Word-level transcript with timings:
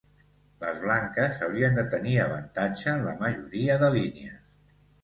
Les 0.63 0.79
blanques 0.85 1.27
haurien 1.47 1.75
de 1.81 1.85
tenir 1.93 2.17
avantatge 2.25 2.91
en 2.97 3.07
la 3.11 3.17
majoria 3.25 3.79
de 3.87 3.97
línies. 4.01 4.43